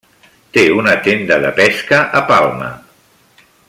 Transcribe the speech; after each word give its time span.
Té 0.57 0.63
una 0.77 0.95
tenda 1.09 1.37
de 1.45 1.53
pesca 1.61 2.03
a 2.21 2.25
Palma. 2.35 2.75